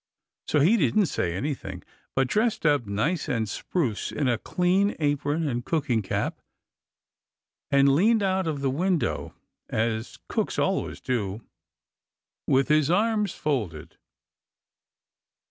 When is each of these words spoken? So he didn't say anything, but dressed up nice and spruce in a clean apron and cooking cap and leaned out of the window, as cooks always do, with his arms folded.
So 0.47 0.61
he 0.61 0.77
didn't 0.77 1.05
say 1.13 1.35
anything, 1.35 1.83
but 2.15 2.27
dressed 2.27 2.65
up 2.65 2.87
nice 2.87 3.29
and 3.29 3.47
spruce 3.47 4.11
in 4.11 4.27
a 4.27 4.39
clean 4.39 4.95
apron 4.97 5.47
and 5.47 5.63
cooking 5.63 6.01
cap 6.01 6.41
and 7.69 7.93
leaned 7.93 8.23
out 8.23 8.47
of 8.47 8.61
the 8.61 8.71
window, 8.71 9.35
as 9.69 10.17
cooks 10.27 10.57
always 10.57 11.01
do, 11.01 11.43
with 12.47 12.67
his 12.67 12.89
arms 12.89 13.33
folded. 13.35 13.97